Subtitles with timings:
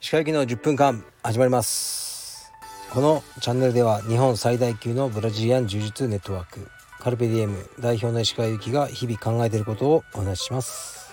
[0.00, 2.52] 石川行きの10分間始まります。
[2.92, 6.68] このチャンネルでは日本最大級のブラジリアン柔術ネットワーク
[7.00, 11.10] カルペディエム代表の石川行きが日々考えていることをお話しします。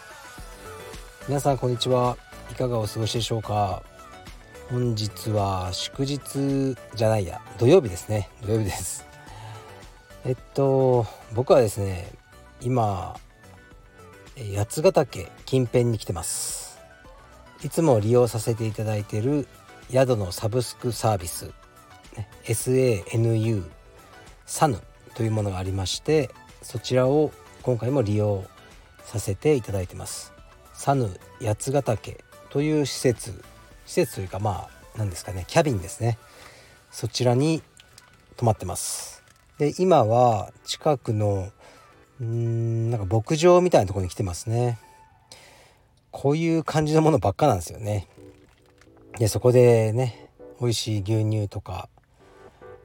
[1.27, 2.15] 皆さんこんにちは。
[2.51, 3.81] いかがお過ごしでしょうか。
[4.69, 7.41] 本日は祝日じゃないや。
[7.57, 8.29] 土曜日ですね。
[8.45, 9.03] 土曜日です。
[10.25, 12.26] えっと僕はですね
[12.61, 13.15] 今
[14.55, 16.79] 八ヶ岳近辺に来てます。
[17.63, 19.47] いつも利用させていただいている
[19.91, 21.51] 宿のサブスクサービス
[22.43, 23.63] SANU
[24.45, 24.79] サヌ
[25.15, 26.29] というものがありまして
[26.61, 27.31] そちらを
[27.63, 28.43] 今回も利用
[29.03, 30.33] させていただいてます。
[30.73, 31.09] サヌ
[31.41, 33.43] 八ヶ岳という施設
[33.85, 36.17] 施設というかまあ何ですかねキャビンですね。
[36.91, 37.61] そちらに
[38.35, 39.23] 泊まってます。
[39.57, 41.51] で今は近くの
[42.19, 44.79] うんなんか牧場みたいなとこに来てますね。
[46.11, 48.07] こういう感じのものばっかなんですよね。
[49.19, 51.89] でそこでね美味しい牛乳とか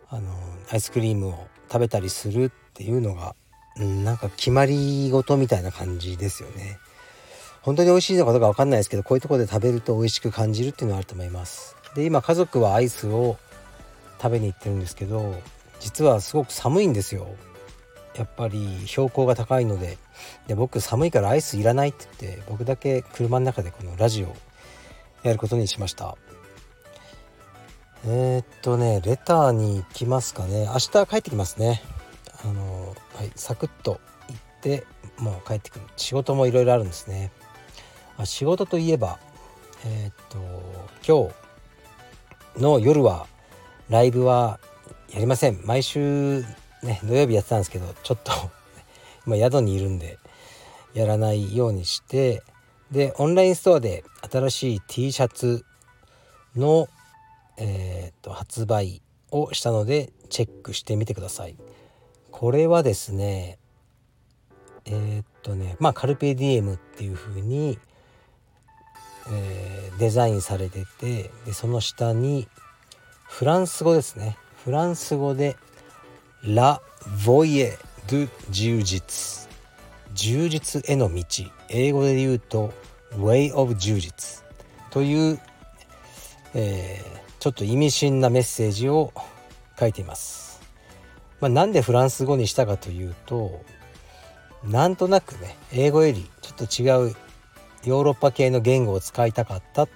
[0.08, 0.30] あの
[0.70, 3.34] アイスクリームを食べたりするっていうのが、
[3.78, 6.78] うん、なんか決まり事みたいな感じですよね。
[7.62, 11.77] 本当に美味しいのかどうか分かんないですけどこういうとこで食べると美味しく感じるっていうのはあると思います。
[11.94, 13.39] で今家族はアイスを
[14.20, 15.34] 食べに行ってるんですけど
[15.80, 17.27] 実はすごく寒いんですよ。
[18.14, 19.98] やっぱり標高が高いので
[20.46, 24.34] で僕寒いからアイスいらないって言って僕だけ車の中でこのラジオ
[25.22, 26.16] やることにしました。
[28.05, 30.66] えー、っとねレターに行きますかね。
[30.66, 31.83] 明日帰ってきますね。
[32.44, 34.84] あのはいサクッと行って
[35.18, 35.84] もう帰ってくる。
[35.96, 37.30] 仕事もいろいろあるんですね。
[38.18, 39.18] あ仕事といえば
[39.84, 40.38] えー、っと
[41.06, 41.30] 今
[42.58, 43.27] 日の夜は
[43.88, 44.58] ライブは
[45.12, 45.60] やりません。
[45.64, 46.44] 毎週
[46.83, 48.33] ね土曜日やってたんですけどちょっと
[49.27, 50.19] 今宿にいるんで
[50.94, 52.42] やらないようにして
[52.91, 55.64] でオンラインストアで新しい T シャツ
[56.56, 56.89] の、
[57.56, 61.56] えー、と発売をしたのでチェックしてみてください。
[62.30, 63.58] これはですね
[64.85, 67.79] えー、っとねまあカルペディエムっていう風に、
[69.30, 72.48] えー、デザインされててでその下に
[73.29, 74.36] フランス語ですね。
[74.64, 75.56] フランス語で
[76.45, 76.80] ラ・
[77.25, 79.48] ヴォイエ・ドゥ・充実
[80.14, 81.25] 充実への道。
[81.69, 82.73] 英語で言うと
[83.17, 84.45] Way of 充実
[84.91, 85.41] という、
[86.55, 89.13] えー、ちょっと意味深なメッセージを
[89.79, 90.61] 書いています、
[91.41, 93.63] まあ、なんでフランス語にしたかというと
[94.64, 97.17] なんとなくね英語よりちょっと違う
[97.85, 99.89] ヨーロッパ系の言語を使いたかった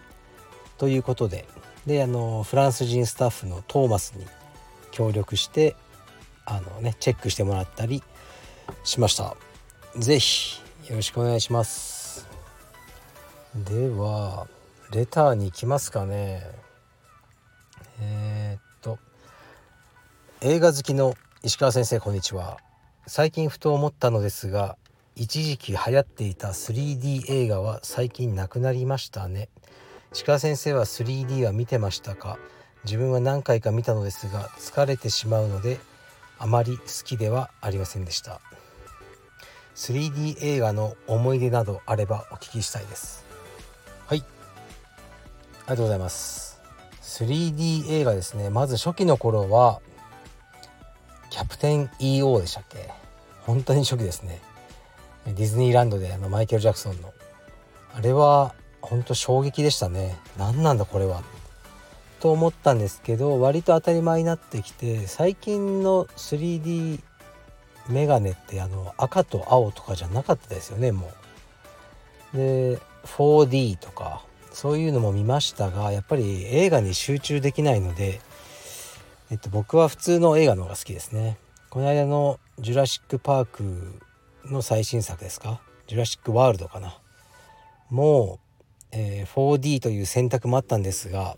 [0.79, 1.45] ということで。
[1.87, 4.27] であのフランス人スタッフのトーマスに
[4.91, 5.77] 協力して
[6.47, 8.03] あのねチェックしてもらったり
[8.85, 9.37] しました。
[9.97, 12.27] 是非よろしくお願いします。
[13.55, 14.47] では
[14.93, 16.43] レターに行きますかね。
[18.01, 18.99] えー、っと
[20.41, 22.59] 映画好きの石川先生こんにちは。
[23.07, 24.77] 最近ふと思ったのですが
[25.15, 29.49] 一時期流行っていた 3D 映画は最近なくなりましたね。
[30.13, 32.39] 石川先生は 3D は見てましたか？
[32.85, 35.81] 自分は何回か見たのですが疲れてしまうので
[36.39, 38.41] あまり好きではありませんでした。
[39.75, 43.25] 3D 映画の思い出などあればお聞きしたいです。
[44.07, 44.19] はい。
[44.19, 44.27] あり
[45.69, 46.61] がとうございます。
[47.03, 48.51] 3D 映画ですね。
[48.51, 49.81] まず初期の頃は
[51.31, 52.91] キャプテン EO でしたっけ？
[53.43, 54.41] 本当に初期ですね。
[55.27, 57.13] ディズニーランドであのマイケル・ジャクソンの。
[57.95, 60.17] あれは本当衝撃でしたね。
[60.39, 61.23] 何なんだこれは
[62.21, 67.01] と思ったんですけど割と当たり前になってきて最近の 3D
[67.89, 71.11] メガネってあの赤と青とかじゃなかったですよねも
[72.35, 72.37] う。
[72.37, 78.21] で 4D とかそういうのも見ましたがやっぱり映画に集中できないので、
[79.31, 81.39] えっと、僕は普通の映画の方が好きですね。
[81.71, 84.01] この間の「ジュラシック・パーク」
[84.47, 86.99] の最新作ですか「ジュラシック・ワールド」かな？
[87.91, 91.37] もう、えー、4D という選択もあったんですが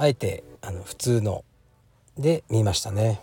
[0.00, 1.44] あえてあの普通の。
[2.16, 3.20] で見ましたね。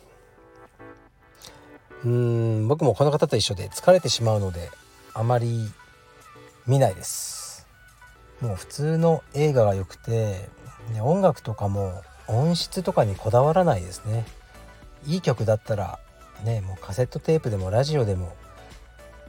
[2.06, 4.69] うん僕もこの方と一緒で疲れてしまうので
[5.15, 5.71] あまり
[6.68, 7.65] 見ないです。
[8.41, 10.50] もう普通の映画が良くて
[10.94, 14.27] で音楽とかも音質とかにこだわらないですね。
[15.07, 15.97] いい曲だったら
[16.44, 18.35] ねもうカセットテープでもラジオでも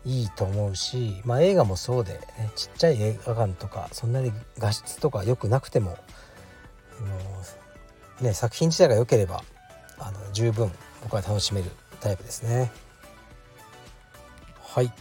[0.04, 5.96] いいと思うし、まあ、映画もそうで、ね、ちっちゃい映画館とかそんなに画質とか良くなくても
[7.00, 9.42] あの、ね、作品自体が良ければ
[9.98, 10.70] あの十分
[11.02, 12.70] 僕は楽しめるタイプですね。
[14.60, 14.92] はい。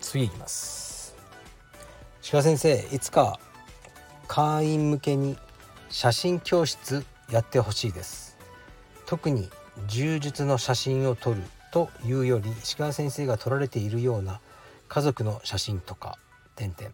[0.00, 1.14] 次いきます。
[2.30, 3.38] 鹿先生いつか
[4.28, 5.36] 会員向けに
[5.90, 8.36] 写真教室やってほしいです。
[9.06, 9.50] 特に
[9.86, 11.42] 柔術の写真を撮る
[11.72, 14.40] というより石川先生が撮られているような
[14.88, 16.18] 家族の写真とか
[16.54, 16.92] 点々。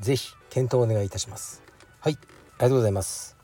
[0.00, 1.62] ぜひ検討お願いいたします。
[2.00, 2.14] はい。
[2.14, 2.28] あり
[2.58, 3.35] がとうございます。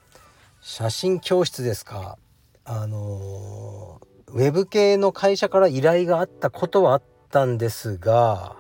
[0.64, 2.19] 写真教室ですか？
[2.64, 8.55] あのウェブ系の会社から依頼があったことはあったんですが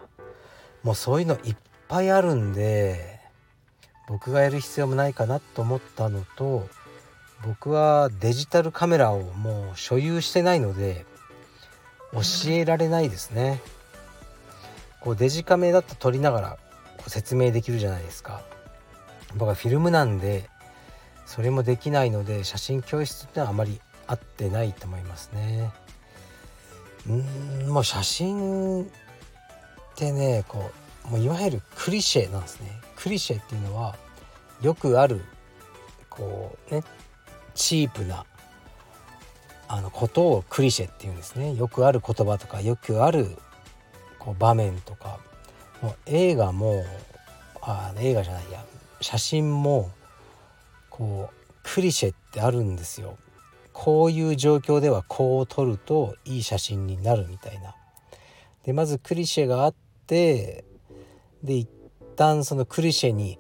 [0.82, 1.56] もうそういうのいっ
[1.86, 3.20] ぱいあるんで
[4.08, 6.66] 僕がやる必要もないかなと思ったのと
[7.46, 11.06] 僕はデジタルカメラをもう所有してないので
[12.12, 13.62] 教えられないですね。
[15.00, 16.58] こうデジカメだと撮りながら
[17.06, 18.42] 説明できるじゃないですか。
[19.36, 20.50] 僕はフィルムなんで
[21.26, 25.72] それもできないので写真教室ってのはあまり合ってないと思いますね。
[27.08, 27.12] う
[27.66, 28.86] んもう写真っ
[29.96, 30.70] てねこ
[31.06, 32.80] うもういわゆるクリシェなんですね。
[32.96, 33.96] クリシェっていうのは
[34.60, 35.24] よくある
[36.08, 36.82] こうね
[37.54, 38.24] チープな
[39.68, 43.26] あのことをクリシェっていうんですねよくある言葉とかよくある
[44.18, 45.18] こう場面とか
[45.80, 46.84] もう映画も
[47.60, 48.64] あ映画じゃないや
[49.00, 49.90] 写真も
[50.92, 53.16] こうクリシェってあるんですよ
[53.72, 57.74] こういう状況ではこう撮るといい写真になるみたいな
[58.64, 59.74] でまずクリシェがあっ
[60.06, 60.64] て
[61.42, 61.68] で一
[62.16, 63.38] 旦そのクリシェに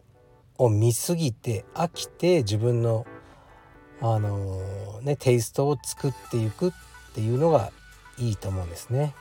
[0.56, 3.06] を見すぎて飽きて自分の
[4.00, 6.72] あのー、ねテイストを作っていくっ
[7.14, 7.70] ていうのが
[8.18, 9.14] いいと思うんですね。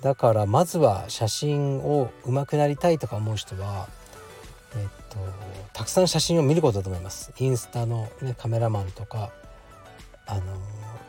[0.00, 3.88] だからまずは写真を上手くなりたいとか思う人は、
[4.74, 5.20] えっと、
[5.72, 7.32] たくさん写真を見ることだと思います。
[7.38, 9.32] インスタの、ね、カメラマンとか
[10.26, 10.42] あの、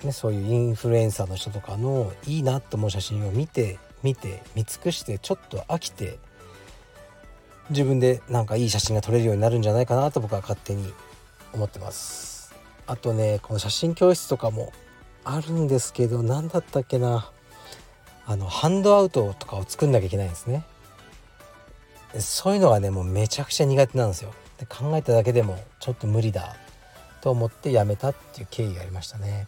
[0.03, 6.19] ね、そういうインフルエンサーの人とかのいいなと思う写真を見て見て見尽くしてちょっと飽きて
[7.69, 10.93] 自分でなんかいい写真が撮れるようになるんじゃないかなと僕は勝手に
[11.53, 12.53] 思ってます。
[12.87, 14.71] あとねこの写真教室とかも
[15.23, 17.31] あるんですけど何だったっけな。
[18.27, 20.65] あのハンドアウトとかを作んなきゃいけないんですね。
[22.21, 24.33] そういうのがねもうめちゃくちゃ苦手なんですよ。
[24.59, 26.55] で考えただけでもちょっと無理だ
[27.21, 29.47] と思ってやめたっていう経緯がありましたね。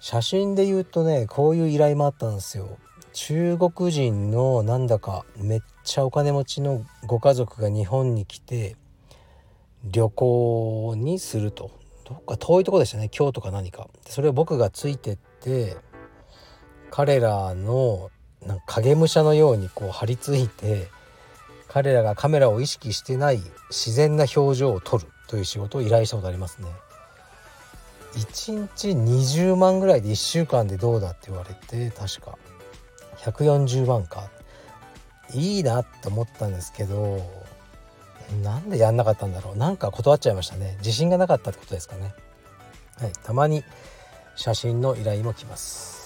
[0.00, 2.78] 写真で言うとねこういう依頼もあったんですよ。
[3.12, 8.76] 中国人のなんだかめっちゃお金持ちのご家族が日本に来て
[9.84, 11.70] 旅行にすると。
[12.04, 13.08] どっか遠いとこでしたね。
[13.08, 13.88] 京都か何か。
[14.06, 15.76] それを僕がついてって
[16.90, 18.10] 彼らの
[18.44, 20.88] なんか影武者のようにこう張り付いて
[21.74, 26.68] 彼らがカメラを意識してない自然な表情を撮るという仕事を依頼したことありますね。
[28.12, 32.38] 1日20万ぐらいで1週間でどうだって言われて確か。
[33.16, 34.30] 140万か。
[35.32, 37.18] いいなって思ったんですけど
[38.44, 39.56] なんでやんなかったんだろう。
[39.56, 40.76] なんか断っちゃいましたね。
[40.78, 42.14] 自信がなかったってことですかね。
[43.00, 43.12] はい。
[43.24, 43.64] たまに
[44.36, 46.03] 写真の依頼も来ます。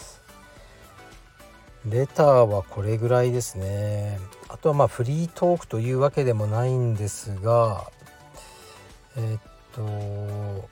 [1.87, 4.19] レターはこれぐらいですね。
[4.49, 7.91] あとはまあフリートークというわけでもないんですが
[9.17, 9.41] えっ
[9.73, 10.69] と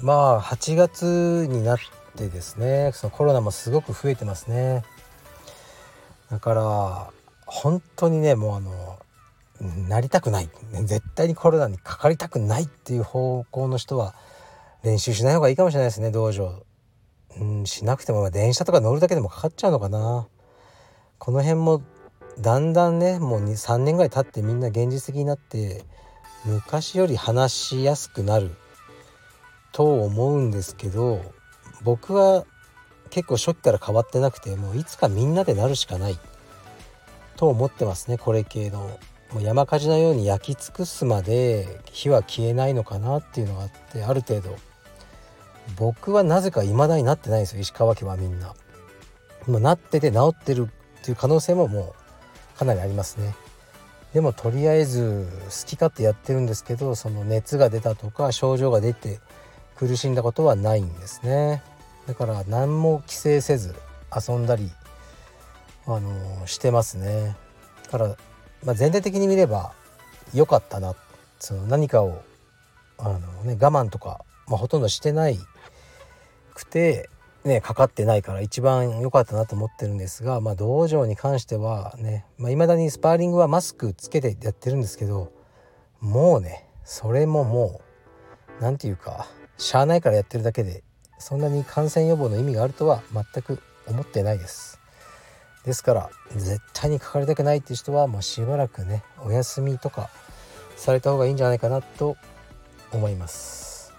[0.00, 1.78] まあ8月になっ
[2.16, 4.84] てですねそのコロナもすごく増えてますね。
[6.30, 7.10] だから
[7.46, 8.98] 本当にねもうあの
[9.88, 10.48] なりたくない。
[10.84, 14.14] 絶対にコロナにかかりたくないっていう方向の人は
[14.84, 16.62] 練習しない方がいいかもしれないですね道場、
[17.36, 20.28] うん、しなくても電車とか乗るだけでもかかっちゃうのかな。
[21.18, 21.82] この辺も
[22.40, 25.84] だんだんねもう3年ぐらい経ってみんな現実的になって
[26.44, 28.52] 昔より話しやすくなる
[29.72, 31.20] と思うんですけど
[31.82, 32.44] 僕は
[33.10, 36.18] 結構初期から変わってなくてもういつかみんなでなるしかない
[37.36, 38.98] と思ってますねこれ系の。
[39.32, 44.56] もう山火事のように焼き尽くすまで火は消えないのかなっていうのがあってある程度
[45.76, 48.54] 僕はなぜか未だになってないんですよ石川家はみんな。
[49.46, 50.68] もなってて治ってる
[51.00, 51.94] っていう可能性もも
[52.56, 53.34] うかなりありますね。
[54.12, 59.20] でもとりあえず好き勝手やってるんですけどその熱が出たとか症状が出て
[59.76, 61.62] 苦しんだことはないんですね。
[62.06, 63.74] だから何も規制せず
[64.14, 64.70] 遊んだり
[65.86, 67.36] あのしてますね。
[67.84, 68.16] だから
[68.64, 69.72] まあ、全体的に見れば
[70.34, 70.94] 良かったな
[71.38, 72.22] その何かを
[72.98, 75.38] あの、ね、我慢とか、まあ、ほとんどしてない
[76.58, 77.08] くて、
[77.44, 85.32] ね、かかってないから一番良かったなと思ってるんですが、まあ、道場に関してはねいまあ、未だにスパーリングはマスクつけてやってるんですけど
[86.00, 87.80] もうねそれもも
[88.60, 90.82] う何て言うかしゃあないからやってるだけで
[91.18, 94.78] そんなに感染予防の意味があるとは全く思ってないです。
[95.64, 100.08] ですから絶対にかかりたくないっていう人はもうしばらくねお休みとか
[100.76, 102.16] された方がいいんじゃないかなと
[102.92, 103.92] 思います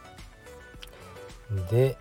[1.69, 1.97] で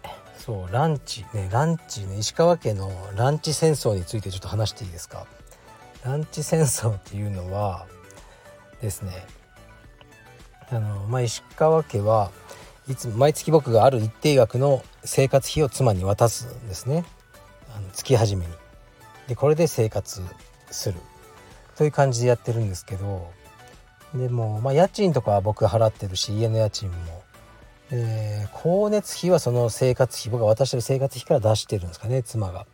[0.49, 5.27] そうランチねランチね石川家のランチ戦争についてちょっと話していいですか？
[6.07, 7.87] ランチ戦争っていうのは
[8.81, 9.27] ですね
[10.71, 12.31] あの、まあ、石川家は
[12.89, 17.05] いつ毎月僕がある一定額の生活費を妻に渡すんですね。
[17.77, 18.53] あの月始めに。
[19.27, 20.23] でこれで生活
[20.71, 20.99] する。
[21.77, 23.31] という感じでやってるんですけど
[24.15, 27.18] でも、まあ、家賃とかは僕払ってるし家の家賃も、
[27.91, 32.67] えー、光熱費はその生活費僕が渡してる生活費から出してるんですかね妻が。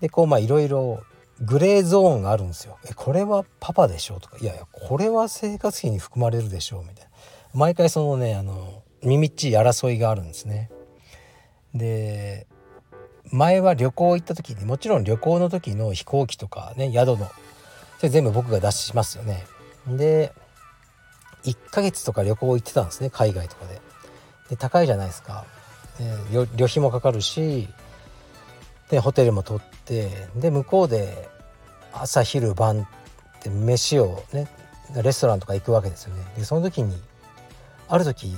[0.00, 1.02] でこうまあいろいろ
[1.40, 2.78] グレーゾーンがあるんですよ。
[2.88, 7.10] えこれはパパでしょとかいやいやこれは生活費に含まれるでしょうみたいな
[7.54, 10.70] 毎回そのねあの耳っちい争いがあるんですね。
[11.74, 12.46] で
[13.30, 17.30] 前は旅行行った時にもちろん旅行の時の飛行機とかね宿の
[17.98, 19.44] それ全部僕が出しますよね。
[19.86, 20.32] で
[21.44, 23.80] 1ヶ月とか旅行行ってたんですね海外とかで。
[24.48, 25.44] で高いじゃないですか。
[26.00, 27.68] え旅費もかかるし
[28.88, 31.28] でホテルも取ってで向こうで
[31.92, 32.86] 朝昼晩っ
[33.40, 34.48] て飯をね
[35.02, 36.22] レストランとか行くわけですよね。
[36.36, 36.96] でその時に
[37.88, 38.32] ある時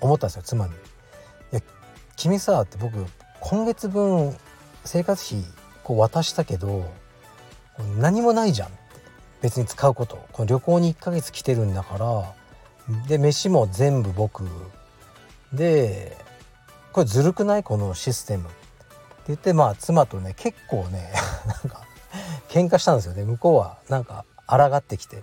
[0.00, 0.72] 思ったんですよ妻に。
[0.72, 0.76] い
[1.52, 1.60] や
[2.16, 3.04] 君さって僕
[3.40, 4.36] 今月分
[4.84, 5.44] 生活費
[5.82, 6.90] こう渡したけど
[7.98, 8.68] 何もないじゃん
[9.40, 12.34] 別に使うことこの旅行に1ヶ月来てるんだから
[13.08, 14.44] で飯も全部僕
[15.52, 16.16] で
[16.92, 17.62] これずるくない？
[17.62, 18.44] このシステム。
[18.44, 18.54] って
[19.28, 21.12] 言ってまあ妻とね結構ね
[21.46, 21.82] なんか
[22.48, 23.24] 喧嘩したんですよね。
[23.24, 25.22] 向こうはなんか抗ってきて。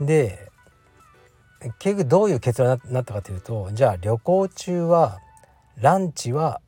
[0.00, 0.50] で
[1.78, 5.20] 結局どういう結論になったかというとじゃあ旅行中は
[5.76, 6.60] ランチは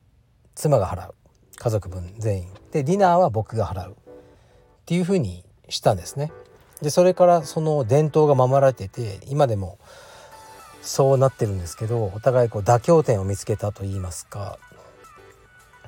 [0.55, 1.15] 妻が払う。
[1.57, 2.53] 家族分全員。
[2.71, 3.93] でディナーは僕が払う。
[3.93, 3.95] っ
[4.85, 6.31] ていうふうにしたんですね。
[6.81, 9.78] でそれからその伝統が守られてて今でも
[10.81, 14.57] そうなってるんですけどお互いこう妥協点を見つけたと言いますか。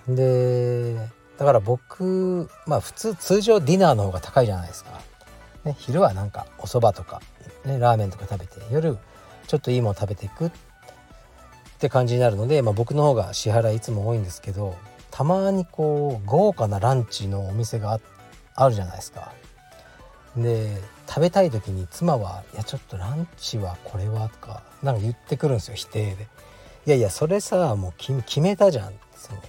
[0.08, 0.96] で
[1.38, 4.92] だから僕まあ普通通常ディナーの方が高いじゃないですか、
[5.64, 7.22] ね、昼はなんかお蕎麦とか、
[7.66, 8.98] ね、ラーメンとか食べて夜
[9.48, 10.48] ちょっといいもの食べていく。
[10.48, 10.52] っ
[11.82, 14.76] て感じになるので、まあ、僕の方が支払いいつも多いんですけど
[15.10, 18.00] たまにこう豪華なランチのお店が
[18.54, 19.34] あるじゃないですか。
[20.38, 20.78] で
[21.13, 26.27] 食べたい時に妻は「いやちょっとランチはこれは」とかなんか言ってくるんですよ否定で。
[26.86, 29.41] いやいやそれさもう決めたじゃんその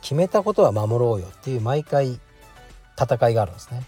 [0.00, 2.18] 決めたことは守ろうよっていう毎回
[2.98, 3.84] 戦いがあるんですね。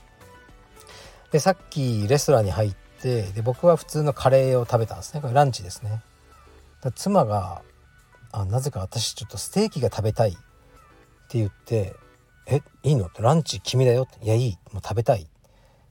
[1.32, 6.02] でさっきレストランに入ってで僕は普通のカレーを食べたんですねこれランチですね。
[6.94, 7.62] 妻が
[8.30, 10.32] あなぜか私ちょっとステーキが食べたいっ
[11.28, 11.96] て言って
[12.46, 15.26] 「えいいの?」って「ランチ君だよ」って「いやいいもう食べたい」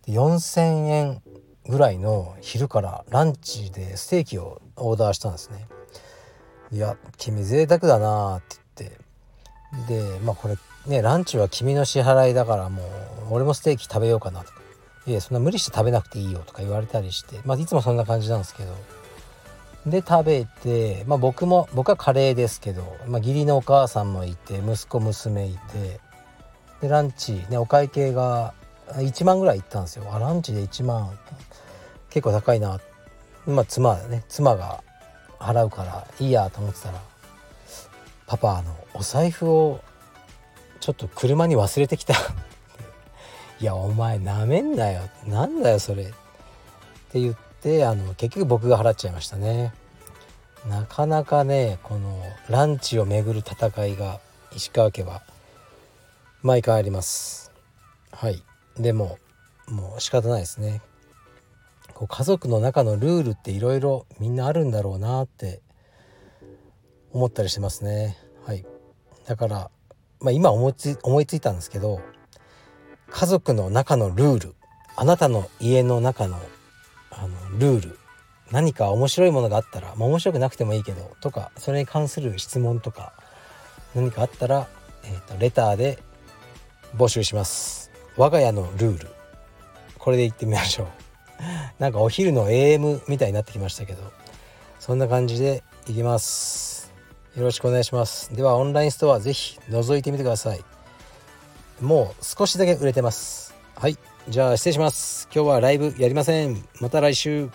[0.08, 1.22] 4,000円
[1.68, 5.68] ぐらいの昼からランチでステーキをオーダーしたんですね。
[6.72, 8.42] いや君贅沢だなっ
[8.76, 8.98] て言っ
[9.88, 10.14] て。
[10.14, 10.58] でまあこれ
[10.88, 12.86] ねランチは君の支払いだからもう
[13.32, 14.62] 俺もステーキ食べようかなとか。
[15.08, 17.40] いやそんな無理して食べなくていいよとか言われたりして。
[17.46, 18.76] まあいつもそんな感じなんですけど。
[19.86, 26.00] で食べて、まあ、僕も僕はカレーですけど、まあ、義理のお母さんもいて息子娘いて。
[26.82, 28.54] でランチねお会計が
[28.94, 30.06] 1万ぐらいいったんですよ。
[30.14, 31.18] あランチで1万。
[32.10, 32.80] 結構高いな。
[33.46, 34.84] まあ妻ね妻が
[35.40, 37.00] 払うからいいやと思ってたら
[38.26, 39.82] 「パパあのお財布を
[40.80, 42.16] ちょっと車に忘れてきた」
[43.60, 45.02] いやお前なめんなよ。
[45.26, 46.08] なんだよそれ」っ
[47.12, 47.84] て言って。
[47.84, 49.74] あの結局僕が払っちゃいましたね。
[50.70, 54.20] なかなかねこのランチをめぐる戦いが
[54.56, 55.24] 石川家は
[56.44, 57.52] 毎回あります。
[58.12, 58.44] はい。
[58.78, 59.18] でも
[59.68, 60.82] もう仕方ないですね。
[61.94, 65.62] こう家族の中のルールっていろいろみんなあるんだろうなって
[67.12, 68.18] 思ったりしてますね。
[68.46, 68.66] はい。
[69.26, 69.72] だから
[70.20, 72.02] まあ今思いつ思いついたんですけど
[73.10, 74.56] 家族の中のルール
[74.96, 76.40] あなたの家の中の
[77.12, 78.00] あのルール
[78.52, 83.14] 何か面白いものがあったら、まあ、面白くなくてもいいけどとかそれに関する質問とか
[83.96, 84.68] 何かあったら、
[85.04, 86.00] えーと、レターで
[86.96, 87.85] 募集します。
[88.18, 89.08] 我が家のルール。
[89.98, 90.88] これでいってみましょう。
[91.80, 94.04] なんかお昼の AM みたいになってきましたけど。
[94.80, 96.94] そんな感じでいきます。
[97.36, 98.34] よろしくお願いします。
[98.36, 100.64] ではオンラインストア是非覗いてみてください。
[101.82, 103.56] もう少しだけ売れてます。
[103.76, 103.98] はい。
[104.30, 105.28] じゃあ失礼します。
[105.34, 106.64] 今日はライブやりません。
[106.80, 107.50] また来週。